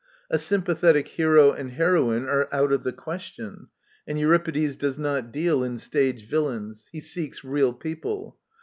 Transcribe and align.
A 0.31 0.39
"sympathetic" 0.39 1.09
hero 1.09 1.51
and 1.51 1.73
heroine 1.73 2.27
are 2.27 2.49
out 2.51 2.71
of 2.71 2.81
the 2.81 2.91
question; 2.91 3.67
and 4.07 4.19
Euripides 4.19 4.75
does 4.75 4.97
not 4.97 5.31
deal 5.31 5.63
in 5.63 5.77
stage 5.77 6.25
villains. 6.25 6.87
He 6.91 7.01
seeks 7.01 7.43
real 7.43 7.71
people. 7.71 8.35